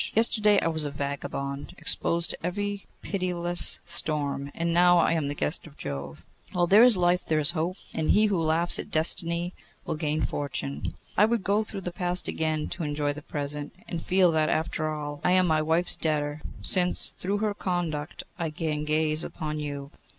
[0.15, 5.35] Yesterday I was a vagabond exposed to every pitiless storm, and now I am the
[5.35, 6.25] guest of Jove.
[6.53, 9.53] While there is life there is hope, and he who laughs at Destiny
[9.85, 10.95] will gain Fortune.
[11.15, 14.87] I would go through the past again to enjoy the present, and feel that, after
[14.89, 19.91] all, I am my wife's debtor, since, through her conduct, I can gaze upon you.